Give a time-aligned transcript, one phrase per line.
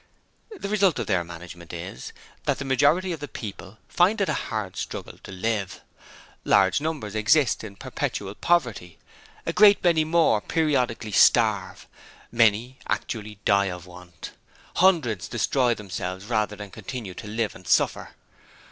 [0.57, 2.11] The result of their management is,
[2.45, 5.79] that the majority of the people find it a hard struggle to live.
[6.43, 8.97] Large numbers exist in perpetual poverty:
[9.45, 11.85] a great many more periodically starve:
[12.31, 14.31] many actually die of want:
[14.77, 18.15] hundreds destroy themselves rather than continue to live and suffer.